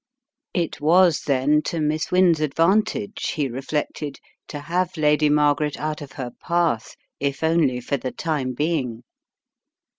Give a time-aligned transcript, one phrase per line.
[0.55, 4.15] It was then to Miss Wynne's advantage, he re flected,
[4.47, 9.03] to have Lady Margaret out of her path, if only for the time being.